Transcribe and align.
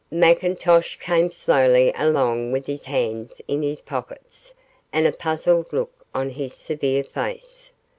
McIntosh 0.11 0.97
came 0.99 1.29
slowly 1.29 1.93
along 1.95 2.51
with 2.51 2.65
his 2.65 2.85
hands 2.85 3.39
in 3.47 3.61
his 3.61 3.81
pockets 3.81 4.51
and 4.91 5.05
a 5.05 5.11
puzzled 5.11 5.71
look 5.71 6.07
on 6.11 6.31
his 6.31 6.53
severe 6.55 7.03
face. 7.03 7.71